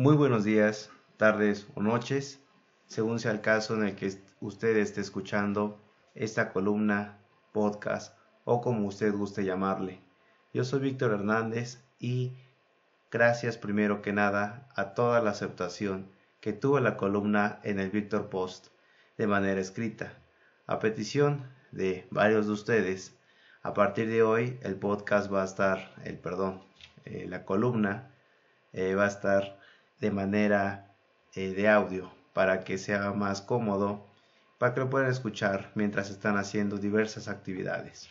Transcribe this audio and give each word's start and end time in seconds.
Muy 0.00 0.16
buenos 0.16 0.44
días, 0.44 0.88
tardes 1.18 1.66
o 1.74 1.82
noches, 1.82 2.40
según 2.86 3.20
sea 3.20 3.32
el 3.32 3.42
caso 3.42 3.74
en 3.74 3.82
el 3.82 3.96
que 3.96 4.10
usted 4.40 4.78
esté 4.78 5.02
escuchando 5.02 5.78
esta 6.14 6.54
columna, 6.54 7.18
podcast 7.52 8.16
o 8.46 8.62
como 8.62 8.88
usted 8.88 9.12
guste 9.12 9.44
llamarle. 9.44 10.00
Yo 10.54 10.64
soy 10.64 10.80
Víctor 10.80 11.12
Hernández 11.12 11.84
y 11.98 12.32
gracias 13.10 13.58
primero 13.58 14.00
que 14.00 14.14
nada 14.14 14.70
a 14.74 14.94
toda 14.94 15.20
la 15.20 15.32
aceptación 15.32 16.10
que 16.40 16.54
tuvo 16.54 16.80
la 16.80 16.96
columna 16.96 17.60
en 17.62 17.78
el 17.78 17.90
Víctor 17.90 18.30
Post 18.30 18.68
de 19.18 19.26
manera 19.26 19.60
escrita. 19.60 20.14
A 20.66 20.78
petición 20.78 21.44
de 21.72 22.08
varios 22.10 22.46
de 22.46 22.52
ustedes, 22.52 23.18
a 23.60 23.74
partir 23.74 24.08
de 24.08 24.22
hoy 24.22 24.58
el 24.62 24.76
podcast 24.76 25.30
va 25.30 25.42
a 25.42 25.44
estar, 25.44 25.92
el 26.04 26.16
perdón, 26.16 26.62
eh, 27.04 27.26
la 27.28 27.44
columna 27.44 28.14
eh, 28.72 28.94
va 28.94 29.04
a 29.04 29.08
estar 29.08 29.59
de 30.00 30.10
manera 30.10 30.94
eh, 31.34 31.52
de 31.52 31.68
audio 31.68 32.10
para 32.32 32.64
que 32.64 32.78
sea 32.78 33.12
más 33.12 33.42
cómodo, 33.42 34.06
para 34.58 34.74
que 34.74 34.80
lo 34.80 34.90
puedan 34.90 35.10
escuchar 35.10 35.70
mientras 35.74 36.10
están 36.10 36.36
haciendo 36.36 36.78
diversas 36.78 37.28
actividades. 37.28 38.08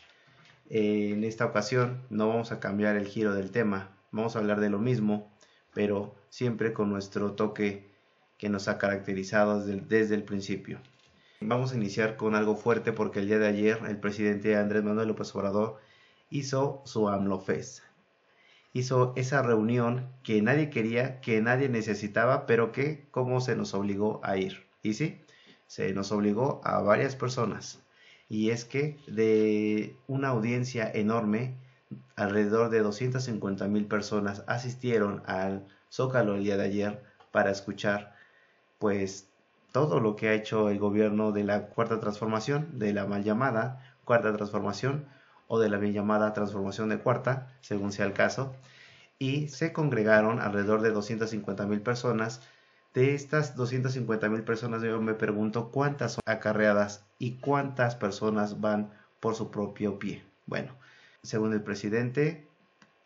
en 0.70 1.24
esta 1.24 1.46
ocasión 1.46 2.02
no 2.10 2.28
vamos 2.28 2.52
a 2.52 2.60
cambiar 2.60 2.96
el 2.96 3.08
giro 3.08 3.34
del 3.34 3.52
tema, 3.52 3.90
vamos 4.12 4.36
a 4.36 4.40
hablar 4.40 4.60
de 4.60 4.70
lo 4.70 4.80
mismo, 4.80 5.32
pero 5.74 6.16
siempre 6.30 6.74
con 6.74 6.90
nuestro 6.90 7.34
toque 7.34 7.90
que 8.38 8.50
nos 8.50 8.68
ha 8.68 8.78
caracterizado 8.78 9.66
desde, 9.66 9.82
desde 9.82 10.16
el 10.16 10.24
principio. 10.24 10.80
Vamos 11.42 11.72
a 11.72 11.76
iniciar 11.76 12.18
con 12.18 12.36
algo 12.36 12.56
fuerte 12.56 12.92
porque 12.92 13.20
el 13.20 13.28
día 13.28 13.40
de 13.40 13.48
ayer 13.48 13.80
el 13.88 13.98
presidente 13.98 14.56
Andrés 14.56 14.84
Manuel 14.84 15.08
López 15.08 15.34
Obrador 15.36 15.80
hizo 16.30 16.82
su 16.86 17.10
AMLO 17.10 17.40
Fest 17.40 17.82
hizo 18.74 19.14
esa 19.16 19.42
reunión 19.42 20.08
que 20.24 20.42
nadie 20.42 20.70
quería, 20.70 21.22
que 21.22 21.42
nadie 21.42 21.70
necesitaba, 21.70 22.46
pero 22.46 22.72
que 22.72 23.08
como 23.12 23.42
se 23.42 23.56
nos 23.56 23.74
obligó 23.74 24.20
a 24.24 24.38
ir. 24.38 24.68
Y 24.84 24.94
sí, 24.94 25.22
se 25.68 25.94
nos 25.94 26.12
obligó 26.12 26.62
a 26.64 26.80
varias 26.82 27.16
personas. 27.16 27.84
Y 28.28 28.52
es 28.52 28.66
que 28.66 28.98
de 29.08 29.96
una 30.08 30.30
audiencia 30.30 30.90
enorme, 30.92 31.56
alrededor 32.16 32.70
de 32.70 32.80
250 32.80 33.68
mil 33.68 33.86
personas 33.86 34.44
asistieron 34.48 35.24
al 35.26 35.68
Zócalo 35.92 36.36
el 36.36 36.44
día 36.44 36.58
de 36.58 36.66
ayer 36.66 37.04
para 37.32 37.50
escuchar 37.50 38.16
pues 38.78 39.30
todo 39.72 40.00
lo 40.00 40.16
que 40.16 40.30
ha 40.30 40.34
hecho 40.34 40.70
el 40.70 40.80
gobierno 40.80 41.32
de 41.32 41.44
la 41.44 41.68
cuarta 41.68 42.00
transformación, 42.00 42.80
de 42.80 42.94
la 42.94 43.06
mal 43.06 43.24
llamada 43.24 43.96
cuarta 44.06 44.36
transformación, 44.36 45.06
o 45.50 45.60
de 45.60 45.68
la 45.68 45.78
bien 45.78 45.94
llamada 45.94 46.32
transformación 46.32 46.90
de 46.90 47.00
cuarta, 47.00 47.48
según 47.60 47.92
sea 47.92 48.06
el 48.06 48.14
caso, 48.14 48.56
y 49.18 49.50
se 49.50 49.74
congregaron 49.74 50.40
alrededor 50.40 50.82
de 50.82 50.92
250 50.92 51.66
mil 51.66 51.82
personas. 51.82 52.42
De 52.94 53.16
estas 53.16 53.56
250 53.56 54.30
mil 54.30 54.44
personas 54.44 54.84
yo 54.84 55.02
me 55.02 55.16
pregunto 55.16 55.72
cuántas 55.72 56.14
son 56.14 56.22
acarreadas 56.26 57.04
y 57.18 57.38
cuántas 57.38 57.96
personas 57.96 58.62
van 58.62 58.92
por 59.20 59.34
su 59.34 59.50
propio 59.50 59.98
pie. 59.98 60.24
Bueno, 60.46 60.76
según 61.24 61.52
el 61.54 61.64
presidente, 61.64 62.48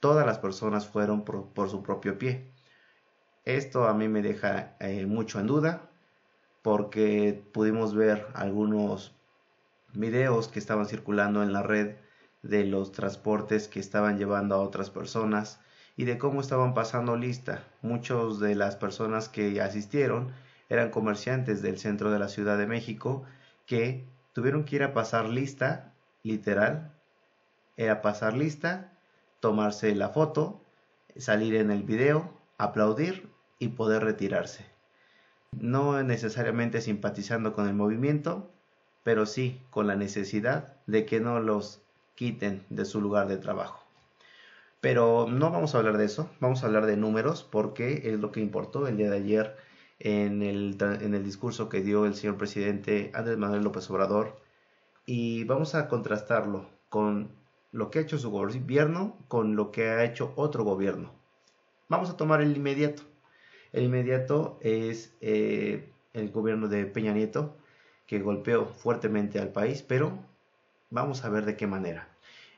todas 0.01 0.25
las 0.25 0.37
personas 0.37 0.85
fueron 0.85 1.23
por, 1.23 1.69
su 1.69 1.81
propio 1.81 2.17
pie. 2.17 2.51
Esto 3.45 3.87
a 3.87 3.93
mí 3.93 4.09
me 4.09 4.21
deja 4.21 4.75
eh, 4.81 5.05
mucho 5.05 5.39
en 5.39 5.47
duda 5.47 5.89
porque 6.61 7.41
pudimos 7.53 7.95
ver 7.95 8.27
algunos 8.33 9.15
videos 9.93 10.49
que 10.49 10.59
estaban 10.59 10.87
circulando 10.87 11.41
en 11.41 11.53
la 11.53 11.63
red 11.63 11.95
de 12.43 12.65
los 12.65 12.91
transportes 12.91 13.67
que 13.67 13.79
estaban 13.79 14.17
llevando 14.17 14.55
a 14.55 14.59
otras 14.59 14.89
personas 14.89 15.59
y 15.97 16.05
de 16.05 16.17
cómo 16.17 16.41
estaban 16.41 16.73
pasando 16.73 17.15
lista. 17.15 17.63
Muchos 17.81 18.39
de 18.39 18.55
las 18.55 18.75
personas 18.75 19.29
que 19.29 19.61
asistieron 19.61 20.31
eran 20.69 20.91
comerciantes 20.91 21.61
del 21.61 21.79
centro 21.79 22.11
de 22.11 22.19
la 22.19 22.27
Ciudad 22.27 22.57
de 22.57 22.67
México 22.67 23.23
que 23.65 24.05
tuvieron 24.33 24.65
que 24.65 24.75
ir 24.75 24.83
a 24.83 24.93
pasar 24.93 25.29
lista, 25.29 25.93
literal, 26.23 26.91
era 27.77 28.01
pasar 28.01 28.33
lista, 28.33 28.93
tomarse 29.39 29.95
la 29.95 30.09
foto, 30.09 30.61
salir 31.17 31.55
en 31.55 31.71
el 31.71 31.83
video, 31.83 32.33
aplaudir 32.57 33.29
y 33.59 33.69
poder 33.69 34.03
retirarse. 34.03 34.65
No 35.51 36.01
necesariamente 36.03 36.81
simpatizando 36.81 37.53
con 37.53 37.67
el 37.67 37.73
movimiento, 37.73 38.51
pero 39.03 39.25
sí 39.25 39.61
con 39.69 39.87
la 39.87 39.95
necesidad 39.95 40.75
de 40.87 41.05
que 41.05 41.19
no 41.19 41.39
los 41.39 41.83
quiten 42.15 42.65
de 42.69 42.85
su 42.85 43.01
lugar 43.01 43.27
de 43.27 43.37
trabajo. 43.37 43.83
Pero 44.81 45.27
no 45.29 45.49
vamos 45.51 45.73
a 45.73 45.77
hablar 45.77 45.97
de 45.97 46.05
eso, 46.05 46.29
vamos 46.39 46.63
a 46.63 46.67
hablar 46.67 46.85
de 46.85 46.97
números 46.97 47.43
porque 47.43 48.01
es 48.05 48.19
lo 48.19 48.31
que 48.31 48.41
importó 48.41 48.87
el 48.87 48.97
día 48.97 49.09
de 49.09 49.17
ayer 49.17 49.55
en 49.99 50.43
el, 50.43 50.77
en 50.79 51.13
el 51.13 51.23
discurso 51.23 51.69
que 51.69 51.81
dio 51.81 52.05
el 52.05 52.15
señor 52.15 52.37
presidente 52.37 53.11
Andrés 53.13 53.37
Manuel 53.37 53.63
López 53.63 53.89
Obrador 53.89 54.35
y 55.05 55.45
vamos 55.45 55.75
a 55.75 55.87
contrastarlo 55.87 56.69
con 56.89 57.29
lo 57.71 57.89
que 57.89 57.99
ha 57.99 58.01
hecho 58.01 58.17
su 58.17 58.29
gobierno 58.29 59.17
con 59.27 59.55
lo 59.55 59.71
que 59.71 59.89
ha 59.89 60.03
hecho 60.03 60.33
otro 60.35 60.63
gobierno. 60.63 61.11
Vamos 61.89 62.09
a 62.09 62.17
tomar 62.17 62.41
el 62.41 62.55
inmediato. 62.55 63.03
El 63.71 63.85
inmediato 63.85 64.59
es 64.61 65.13
eh, 65.21 65.89
el 66.13 66.31
gobierno 66.31 66.67
de 66.67 66.85
Peña 66.85 67.13
Nieto, 67.13 67.55
que 68.05 68.19
golpeó 68.19 68.65
fuertemente 68.65 69.39
al 69.39 69.49
país, 69.49 69.81
pero 69.81 70.19
Vamos 70.93 71.25
a 71.25 71.29
ver 71.29 71.43
de 71.45 71.57
qué 71.57 71.65
manera. 71.65 72.07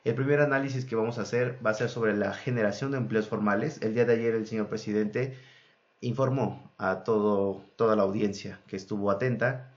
El 0.04 0.14
primer 0.14 0.42
análisis 0.42 0.84
que 0.84 0.98
vamos 0.98 1.18
a 1.18 1.22
hacer 1.22 1.58
va 1.66 1.70
a 1.70 1.74
ser 1.74 1.88
sobre 1.88 2.14
la 2.18 2.34
generación 2.34 2.92
de 2.92 2.98
empleos 2.98 3.30
formales. 3.30 3.82
El 3.82 3.94
día 3.94 4.04
de 4.04 4.12
ayer 4.12 4.36
el 4.36 4.46
señor 4.46 4.68
presidente 4.68 5.38
informó 6.02 6.70
a 6.78 7.06
todo, 7.06 7.64
toda 7.78 7.96
la 7.96 8.04
audiencia 8.04 8.60
que 8.68 8.76
estuvo 8.76 9.10
atenta 9.10 9.72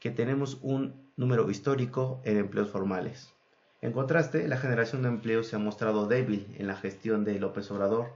que 0.00 0.10
tenemos 0.10 0.58
un 0.62 1.08
número 1.16 1.48
histórico 1.52 2.20
en 2.24 2.38
empleos 2.38 2.68
formales. 2.68 3.32
En 3.80 3.92
contraste, 3.92 4.48
la 4.48 4.56
generación 4.56 5.02
de 5.02 5.08
empleos 5.08 5.46
se 5.46 5.54
ha 5.54 5.60
mostrado 5.60 6.08
débil 6.08 6.52
en 6.58 6.66
la 6.66 6.74
gestión 6.74 7.22
de 7.22 7.38
López 7.38 7.70
Obrador. 7.70 8.08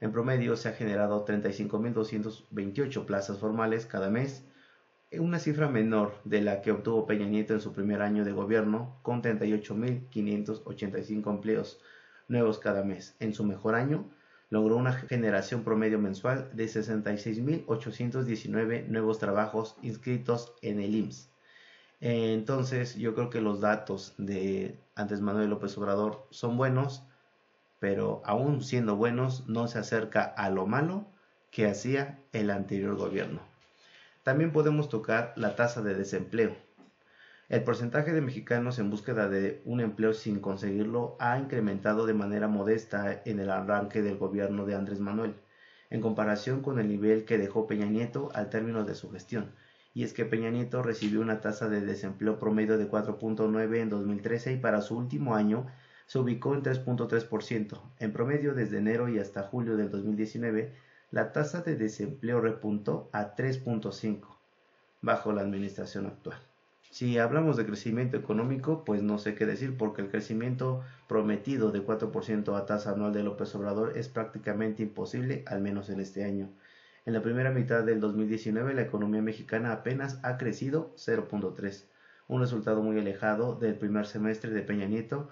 En 0.00 0.10
promedio 0.10 0.56
se 0.56 0.70
ha 0.70 0.72
generado 0.72 1.24
35.228 1.24 3.04
plazas 3.04 3.38
formales 3.38 3.86
cada 3.86 4.10
mes, 4.10 4.42
una 5.12 5.38
cifra 5.38 5.68
menor 5.68 6.20
de 6.24 6.40
la 6.40 6.62
que 6.62 6.72
obtuvo 6.72 7.06
Peña 7.06 7.26
Nieto 7.26 7.54
en 7.54 7.60
su 7.60 7.72
primer 7.72 8.02
año 8.02 8.24
de 8.24 8.32
gobierno, 8.32 8.98
con 9.02 9.22
38.585 9.22 11.30
empleos 11.30 11.80
nuevos 12.28 12.58
cada 12.58 12.82
mes. 12.82 13.14
En 13.20 13.32
su 13.32 13.44
mejor 13.44 13.76
año, 13.76 14.10
logró 14.50 14.76
una 14.76 14.92
generación 14.92 15.64
promedio 15.64 15.98
mensual 15.98 16.50
de 16.54 16.66
66.819 16.66 18.86
nuevos 18.88 19.18
trabajos 19.18 19.76
inscritos 19.82 20.52
en 20.62 20.80
el 20.80 20.94
IMSS. 20.94 21.30
Entonces, 22.00 22.94
yo 22.96 23.14
creo 23.14 23.28
que 23.30 23.40
los 23.40 23.60
datos 23.60 24.14
de 24.18 24.78
antes 24.94 25.20
Manuel 25.20 25.50
López 25.50 25.76
Obrador 25.78 26.26
son 26.30 26.56
buenos, 26.56 27.02
pero 27.78 28.22
aún 28.24 28.62
siendo 28.62 28.96
buenos, 28.96 29.46
no 29.48 29.68
se 29.68 29.78
acerca 29.78 30.24
a 30.24 30.50
lo 30.50 30.66
malo 30.66 31.06
que 31.50 31.66
hacía 31.66 32.18
el 32.32 32.50
anterior 32.50 32.96
gobierno. 32.96 33.40
También 34.26 34.50
podemos 34.50 34.88
tocar 34.88 35.32
la 35.36 35.54
tasa 35.54 35.82
de 35.82 35.94
desempleo. 35.94 36.56
El 37.48 37.62
porcentaje 37.62 38.12
de 38.12 38.20
mexicanos 38.20 38.80
en 38.80 38.90
búsqueda 38.90 39.28
de 39.28 39.62
un 39.64 39.80
empleo 39.80 40.14
sin 40.14 40.40
conseguirlo 40.40 41.14
ha 41.20 41.38
incrementado 41.38 42.06
de 42.06 42.14
manera 42.14 42.48
modesta 42.48 43.22
en 43.24 43.38
el 43.38 43.50
arranque 43.50 44.02
del 44.02 44.18
gobierno 44.18 44.66
de 44.66 44.74
Andrés 44.74 44.98
Manuel, 44.98 45.36
en 45.90 46.00
comparación 46.00 46.60
con 46.60 46.80
el 46.80 46.88
nivel 46.88 47.24
que 47.24 47.38
dejó 47.38 47.68
Peña 47.68 47.86
Nieto 47.86 48.30
al 48.34 48.50
término 48.50 48.82
de 48.82 48.96
su 48.96 49.12
gestión. 49.12 49.52
Y 49.94 50.02
es 50.02 50.12
que 50.12 50.24
Peña 50.24 50.50
Nieto 50.50 50.82
recibió 50.82 51.20
una 51.20 51.40
tasa 51.40 51.68
de 51.68 51.82
desempleo 51.82 52.40
promedio 52.40 52.78
de 52.78 52.90
4.9 52.90 53.76
en 53.76 53.90
2013 53.90 54.54
y 54.54 54.56
para 54.56 54.80
su 54.80 54.96
último 54.96 55.36
año 55.36 55.68
se 56.06 56.18
ubicó 56.18 56.52
en 56.54 56.64
3.3%. 56.64 57.80
En 58.00 58.12
promedio 58.12 58.54
desde 58.54 58.78
enero 58.78 59.08
y 59.08 59.20
hasta 59.20 59.44
julio 59.44 59.76
del 59.76 59.92
2019 59.92 60.74
la 61.10 61.32
tasa 61.32 61.62
de 61.62 61.76
desempleo 61.76 62.40
repuntó 62.40 63.08
a 63.12 63.36
3.5 63.36 64.26
bajo 65.02 65.32
la 65.32 65.42
administración 65.42 66.06
actual. 66.06 66.38
Si 66.90 67.18
hablamos 67.18 67.56
de 67.56 67.66
crecimiento 67.66 68.16
económico, 68.16 68.84
pues 68.84 69.02
no 69.02 69.18
sé 69.18 69.34
qué 69.34 69.46
decir 69.46 69.76
porque 69.76 70.02
el 70.02 70.10
crecimiento 70.10 70.82
prometido 71.08 71.70
de 71.70 71.84
4% 71.84 72.56
a 72.56 72.66
tasa 72.66 72.92
anual 72.92 73.12
de 73.12 73.22
López 73.22 73.54
Obrador 73.54 73.96
es 73.96 74.08
prácticamente 74.08 74.82
imposible, 74.82 75.44
al 75.46 75.60
menos 75.60 75.90
en 75.90 76.00
este 76.00 76.24
año. 76.24 76.48
En 77.04 77.12
la 77.12 77.22
primera 77.22 77.50
mitad 77.50 77.84
del 77.84 78.00
2019 78.00 78.74
la 78.74 78.82
economía 78.82 79.22
mexicana 79.22 79.72
apenas 79.72 80.18
ha 80.24 80.38
crecido 80.38 80.92
0.3, 80.96 81.84
un 82.28 82.40
resultado 82.40 82.82
muy 82.82 82.98
alejado 82.98 83.54
del 83.54 83.76
primer 83.76 84.06
semestre 84.06 84.50
de 84.50 84.62
Peña 84.62 84.86
Nieto, 84.86 85.28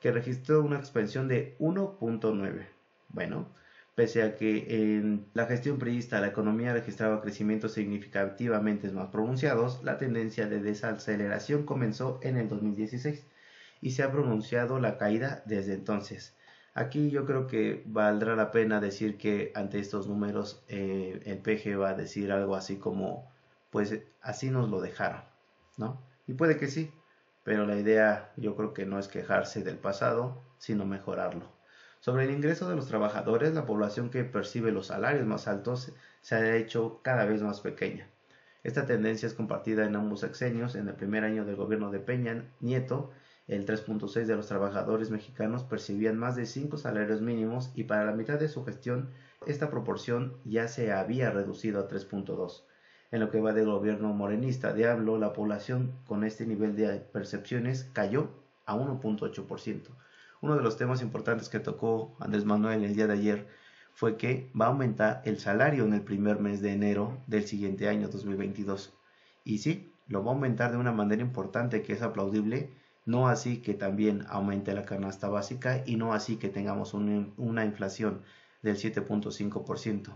que 0.00 0.12
registró 0.12 0.62
una 0.62 0.76
expansión 0.76 1.26
de 1.26 1.56
1.9. 1.58 2.66
Bueno, 3.08 3.48
Pese 3.96 4.22
a 4.22 4.34
que 4.36 4.66
en 4.68 5.26
la 5.32 5.46
gestión 5.46 5.78
priista 5.78 6.20
la 6.20 6.26
economía 6.26 6.74
registraba 6.74 7.22
crecimientos 7.22 7.72
significativamente 7.72 8.90
más 8.92 9.08
pronunciados, 9.08 9.82
la 9.84 9.96
tendencia 9.96 10.46
de 10.46 10.60
desaceleración 10.60 11.64
comenzó 11.64 12.20
en 12.22 12.36
el 12.36 12.46
2016 12.50 13.26
y 13.80 13.92
se 13.92 14.02
ha 14.02 14.12
pronunciado 14.12 14.78
la 14.80 14.98
caída 14.98 15.42
desde 15.46 15.72
entonces. 15.72 16.36
Aquí 16.74 17.10
yo 17.10 17.24
creo 17.24 17.46
que 17.46 17.84
valdrá 17.86 18.36
la 18.36 18.50
pena 18.50 18.80
decir 18.80 19.16
que 19.16 19.50
ante 19.54 19.78
estos 19.78 20.06
números 20.08 20.62
eh, 20.68 21.22
el 21.24 21.38
PG 21.38 21.80
va 21.80 21.88
a 21.90 21.94
decir 21.94 22.32
algo 22.32 22.54
así 22.54 22.76
como, 22.76 23.32
pues 23.70 23.98
así 24.20 24.50
nos 24.50 24.68
lo 24.68 24.82
dejaron, 24.82 25.22
¿no? 25.78 26.02
Y 26.26 26.34
puede 26.34 26.58
que 26.58 26.68
sí, 26.68 26.92
pero 27.44 27.64
la 27.64 27.78
idea 27.78 28.30
yo 28.36 28.56
creo 28.56 28.74
que 28.74 28.84
no 28.84 28.98
es 28.98 29.08
quejarse 29.08 29.64
del 29.64 29.78
pasado, 29.78 30.42
sino 30.58 30.84
mejorarlo. 30.84 31.55
Sobre 32.06 32.22
el 32.22 32.30
ingreso 32.30 32.68
de 32.68 32.76
los 32.76 32.86
trabajadores, 32.86 33.52
la 33.52 33.66
población 33.66 34.10
que 34.10 34.22
percibe 34.22 34.70
los 34.70 34.86
salarios 34.86 35.26
más 35.26 35.48
altos 35.48 35.90
se 36.20 36.36
ha 36.36 36.54
hecho 36.54 37.00
cada 37.02 37.24
vez 37.24 37.42
más 37.42 37.60
pequeña. 37.60 38.08
Esta 38.62 38.86
tendencia 38.86 39.26
es 39.26 39.34
compartida 39.34 39.84
en 39.84 39.96
ambos 39.96 40.20
sexenios. 40.20 40.76
En 40.76 40.86
el 40.86 40.94
primer 40.94 41.24
año 41.24 41.44
del 41.44 41.56
gobierno 41.56 41.90
de 41.90 41.98
Peña 41.98 42.44
Nieto, 42.60 43.10
el 43.48 43.66
3.6 43.66 44.26
de 44.26 44.36
los 44.36 44.46
trabajadores 44.46 45.10
mexicanos 45.10 45.64
percibían 45.64 46.16
más 46.16 46.36
de 46.36 46.46
5 46.46 46.76
salarios 46.78 47.22
mínimos 47.22 47.72
y 47.74 47.82
para 47.82 48.04
la 48.04 48.12
mitad 48.12 48.38
de 48.38 48.46
su 48.46 48.64
gestión 48.64 49.10
esta 49.44 49.68
proporción 49.68 50.36
ya 50.44 50.68
se 50.68 50.92
había 50.92 51.32
reducido 51.32 51.80
a 51.80 51.88
3.2. 51.88 52.62
En 53.10 53.18
lo 53.18 53.32
que 53.32 53.40
va 53.40 53.52
del 53.52 53.66
gobierno 53.66 54.12
morenista 54.12 54.72
de 54.72 54.84
la 54.84 55.32
población 55.32 55.98
con 56.06 56.22
este 56.22 56.46
nivel 56.46 56.76
de 56.76 57.00
percepciones 57.00 57.90
cayó 57.92 58.30
a 58.64 58.76
1.8%. 58.76 59.88
Uno 60.42 60.56
de 60.56 60.62
los 60.62 60.76
temas 60.76 61.02
importantes 61.02 61.48
que 61.48 61.60
tocó 61.60 62.16
Andrés 62.20 62.44
Manuel 62.44 62.84
el 62.84 62.94
día 62.94 63.06
de 63.06 63.14
ayer 63.14 63.48
fue 63.92 64.16
que 64.16 64.50
va 64.58 64.66
a 64.66 64.68
aumentar 64.68 65.22
el 65.24 65.38
salario 65.38 65.84
en 65.84 65.94
el 65.94 66.02
primer 66.02 66.40
mes 66.40 66.60
de 66.60 66.72
enero 66.72 67.22
del 67.26 67.46
siguiente 67.46 67.88
año 67.88 68.08
2022. 68.08 68.92
Y 69.44 69.58
sí, 69.58 69.92
lo 70.08 70.22
va 70.22 70.32
a 70.32 70.34
aumentar 70.34 70.70
de 70.72 70.76
una 70.76 70.92
manera 70.92 71.22
importante 71.22 71.82
que 71.82 71.94
es 71.94 72.02
aplaudible 72.02 72.70
no 73.06 73.28
así 73.28 73.62
que 73.62 73.72
también 73.72 74.26
aumente 74.28 74.74
la 74.74 74.84
canasta 74.84 75.28
básica 75.28 75.82
y 75.86 75.96
no 75.96 76.12
así 76.12 76.36
que 76.36 76.48
tengamos 76.48 76.92
una 76.92 77.64
inflación 77.64 78.22
del 78.62 78.76
7.5%, 78.76 80.10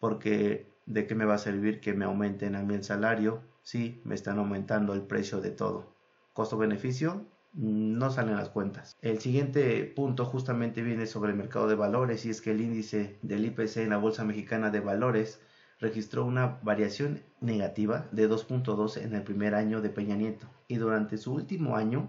porque 0.00 0.68
¿de 0.84 1.06
qué 1.06 1.14
me 1.14 1.24
va 1.24 1.34
a 1.34 1.38
servir 1.38 1.80
que 1.80 1.94
me 1.94 2.04
aumenten 2.04 2.56
a 2.56 2.62
mí 2.62 2.74
el 2.74 2.82
salario 2.82 3.42
si 3.62 4.02
me 4.04 4.16
están 4.16 4.38
aumentando 4.38 4.94
el 4.94 5.02
precio 5.02 5.40
de 5.40 5.50
todo? 5.50 5.94
Costo-beneficio, 6.32 7.24
no 7.54 8.10
salen 8.10 8.36
las 8.36 8.48
cuentas. 8.48 8.96
El 9.00 9.20
siguiente 9.20 9.84
punto 9.84 10.24
justamente 10.24 10.82
viene 10.82 11.06
sobre 11.06 11.32
el 11.32 11.38
mercado 11.38 11.68
de 11.68 11.76
valores 11.76 12.24
y 12.26 12.30
es 12.30 12.40
que 12.40 12.50
el 12.50 12.60
índice 12.60 13.18
del 13.22 13.44
IPC 13.46 13.78
en 13.78 13.90
la 13.90 13.98
Bolsa 13.98 14.24
Mexicana 14.24 14.70
de 14.70 14.80
Valores 14.80 15.40
registró 15.78 16.24
una 16.24 16.58
variación 16.62 17.22
negativa 17.40 18.06
de 18.12 18.28
2.2 18.28 19.02
en 19.02 19.14
el 19.14 19.22
primer 19.22 19.54
año 19.54 19.80
de 19.80 19.90
Peña 19.90 20.16
Nieto 20.16 20.46
y 20.68 20.76
durante 20.76 21.16
su 21.16 21.32
último 21.32 21.76
año 21.76 22.08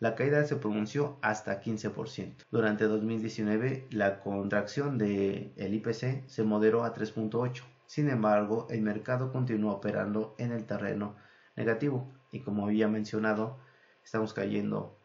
la 0.00 0.16
caída 0.16 0.44
se 0.44 0.56
pronunció 0.56 1.16
hasta 1.22 1.62
15%. 1.62 2.44
Durante 2.50 2.86
2019, 2.86 3.86
la 3.90 4.18
contracción 4.18 4.98
del 4.98 5.52
IPC 5.56 6.26
se 6.26 6.42
moderó 6.42 6.82
a 6.82 6.92
3.8%. 6.92 7.62
Sin 7.86 8.08
embargo, 8.08 8.66
el 8.70 8.82
mercado 8.82 9.30
continúa 9.30 9.74
operando 9.74 10.34
en 10.38 10.50
el 10.50 10.64
terreno 10.64 11.14
negativo 11.54 12.10
y 12.32 12.40
como 12.40 12.66
había 12.66 12.88
mencionado, 12.88 13.58
estamos 14.04 14.32
cayendo 14.32 14.96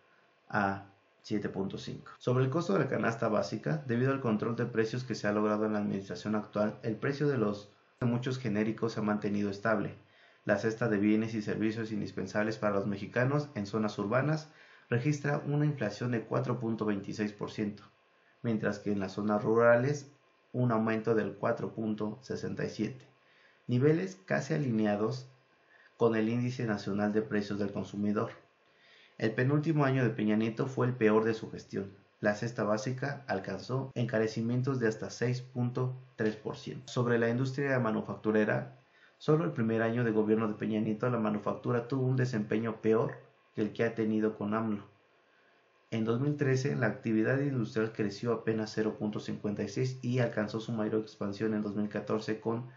a 0.49 0.85
7.5. 1.25 2.03
Sobre 2.17 2.45
el 2.45 2.49
costo 2.49 2.73
de 2.73 2.79
la 2.79 2.87
canasta 2.87 3.27
básica, 3.27 3.83
debido 3.85 4.11
al 4.11 4.21
control 4.21 4.55
de 4.55 4.65
precios 4.65 5.03
que 5.03 5.15
se 5.15 5.27
ha 5.27 5.33
logrado 5.33 5.65
en 5.65 5.73
la 5.73 5.79
administración 5.79 6.35
actual, 6.35 6.79
el 6.83 6.95
precio 6.95 7.27
de 7.27 7.37
los 7.37 7.69
muchos 8.01 8.37
genéricos 8.39 8.93
se 8.93 8.99
ha 8.99 9.03
mantenido 9.03 9.49
estable. 9.49 9.95
La 10.45 10.57
cesta 10.57 10.87
de 10.87 10.97
bienes 10.97 11.33
y 11.33 11.41
servicios 11.41 11.91
indispensables 11.91 12.57
para 12.57 12.75
los 12.75 12.87
mexicanos 12.87 13.49
en 13.55 13.65
zonas 13.65 13.97
urbanas 13.99 14.49
registra 14.89 15.39
una 15.45 15.65
inflación 15.65 16.11
de 16.11 16.27
4.26%, 16.27 17.81
mientras 18.43 18.79
que 18.79 18.91
en 18.93 18.99
las 18.99 19.13
zonas 19.13 19.43
rurales 19.43 20.11
un 20.53 20.71
aumento 20.71 21.13
del 21.15 21.37
4.67%, 21.37 22.95
niveles 23.67 24.17
casi 24.25 24.53
alineados 24.53 25.27
con 25.97 26.15
el 26.15 26.29
índice 26.29 26.65
nacional 26.65 27.11
de 27.11 27.21
precios 27.21 27.59
del 27.59 27.73
consumidor. 27.73 28.31
El 29.19 29.33
penúltimo 29.33 29.83
año 29.83 30.03
de 30.03 30.11
Peña 30.11 30.35
Nieto 30.35 30.67
fue 30.67 30.85
el 30.85 30.93
peor 30.93 31.23
de 31.23 31.33
su 31.33 31.49
gestión. 31.49 31.91
La 32.19 32.35
cesta 32.35 32.63
básica 32.63 33.23
alcanzó 33.27 33.91
encarecimientos 33.95 34.79
de 34.79 34.87
hasta 34.87 35.07
6.3%. 35.07 36.83
Sobre 36.85 37.17
la 37.17 37.27
industria 37.27 37.79
manufacturera, 37.79 38.77
solo 39.17 39.45
el 39.45 39.53
primer 39.53 39.81
año 39.81 40.03
de 40.03 40.11
gobierno 40.11 40.47
de 40.47 40.53
Peña 40.53 40.79
Nieto 40.81 41.09
la 41.09 41.17
manufactura 41.17 41.87
tuvo 41.87 42.05
un 42.05 42.15
desempeño 42.15 42.79
peor 42.79 43.15
el 43.55 43.73
que 43.73 43.85
ha 43.85 43.95
tenido 43.95 44.37
con 44.37 44.53
AMLO. 44.53 44.83
En 45.89 46.05
2013 46.05 46.75
la 46.75 46.85
actividad 46.85 47.39
industrial 47.39 47.93
creció 47.93 48.33
apenas 48.33 48.77
0.56 48.77 49.97
y 50.03 50.19
alcanzó 50.19 50.59
su 50.59 50.73
mayor 50.73 51.01
expansión 51.01 51.55
en 51.55 51.63
2014 51.63 52.39
con 52.39 52.67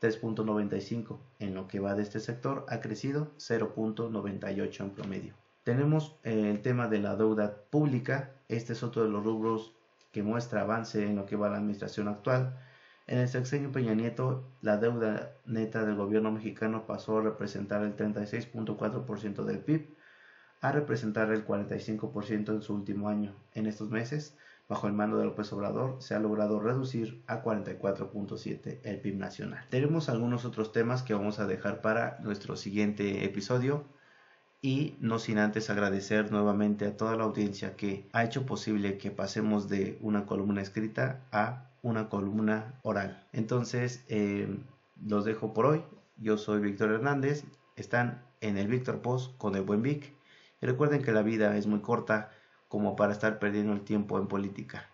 3.95. 0.00 1.20
En 1.38 1.54
lo 1.54 1.68
que 1.68 1.78
va 1.78 1.94
de 1.94 2.02
este 2.02 2.18
sector 2.18 2.66
ha 2.68 2.80
crecido 2.80 3.30
0.98 3.38 4.80
en 4.80 4.90
promedio. 4.90 5.43
Tenemos 5.64 6.18
eh, 6.24 6.50
el 6.50 6.60
tema 6.60 6.88
de 6.88 6.98
la 6.98 7.16
deuda 7.16 7.56
pública. 7.70 8.32
Este 8.48 8.74
es 8.74 8.82
otro 8.82 9.02
de 9.02 9.08
los 9.08 9.24
rubros 9.24 9.74
que 10.12 10.22
muestra 10.22 10.60
avance 10.60 11.04
en 11.04 11.16
lo 11.16 11.24
que 11.24 11.36
va 11.36 11.48
la 11.48 11.56
administración 11.56 12.06
actual. 12.06 12.58
En 13.06 13.18
el 13.18 13.28
sexenio 13.28 13.72
Peña 13.72 13.94
Nieto, 13.94 14.44
la 14.60 14.76
deuda 14.76 15.32
neta 15.46 15.84
del 15.84 15.96
gobierno 15.96 16.30
mexicano 16.30 16.86
pasó 16.86 17.18
a 17.18 17.22
representar 17.22 17.82
el 17.82 17.96
36.4% 17.96 19.44
del 19.44 19.58
PIB, 19.58 19.88
a 20.60 20.70
representar 20.72 21.30
el 21.32 21.46
45% 21.46 22.50
en 22.50 22.62
su 22.62 22.74
último 22.74 23.08
año. 23.08 23.34
En 23.54 23.66
estos 23.66 23.88
meses, 23.88 24.36
bajo 24.68 24.86
el 24.86 24.92
mando 24.92 25.16
de 25.16 25.24
López 25.24 25.50
Obrador, 25.54 25.96
se 26.00 26.14
ha 26.14 26.20
logrado 26.20 26.60
reducir 26.60 27.22
a 27.26 27.42
44.7 27.42 28.80
el 28.84 29.00
PIB 29.00 29.16
nacional. 29.16 29.64
Tenemos 29.70 30.10
algunos 30.10 30.44
otros 30.44 30.72
temas 30.72 31.02
que 31.02 31.14
vamos 31.14 31.38
a 31.38 31.46
dejar 31.46 31.80
para 31.80 32.18
nuestro 32.20 32.56
siguiente 32.56 33.24
episodio 33.24 33.84
y 34.64 34.96
no 34.98 35.18
sin 35.18 35.36
antes 35.36 35.68
agradecer 35.68 36.32
nuevamente 36.32 36.86
a 36.86 36.96
toda 36.96 37.16
la 37.16 37.24
audiencia 37.24 37.76
que 37.76 38.08
ha 38.14 38.24
hecho 38.24 38.46
posible 38.46 38.96
que 38.96 39.10
pasemos 39.10 39.68
de 39.68 39.98
una 40.00 40.24
columna 40.24 40.62
escrita 40.62 41.20
a 41.32 41.66
una 41.82 42.08
columna 42.08 42.74
oral. 42.82 43.22
Entonces, 43.34 44.02
eh, 44.08 44.56
los 45.06 45.26
dejo 45.26 45.52
por 45.52 45.66
hoy. 45.66 45.82
Yo 46.16 46.38
soy 46.38 46.62
Víctor 46.62 46.92
Hernández. 46.92 47.44
Están 47.76 48.22
en 48.40 48.56
el 48.56 48.68
Víctor 48.68 49.02
Post 49.02 49.36
con 49.36 49.54
el 49.54 49.62
buen 49.64 49.82
Vic 49.82 50.14
recuerden 50.66 51.02
que 51.02 51.12
la 51.12 51.22
vida 51.22 51.56
es 51.58 51.66
muy 51.66 51.80
corta 51.80 52.30
como 52.68 52.96
para 52.96 53.12
estar 53.12 53.38
perdiendo 53.38 53.74
el 53.74 53.82
tiempo 53.82 54.18
en 54.18 54.28
política. 54.28 54.88